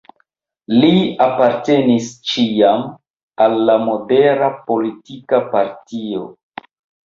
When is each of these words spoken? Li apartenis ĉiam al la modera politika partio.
Li 0.77 0.87
apartenis 1.25 2.07
ĉiam 2.31 2.87
al 3.47 3.61
la 3.69 3.77
modera 3.87 4.51
politika 4.73 5.45
partio. 5.57 6.29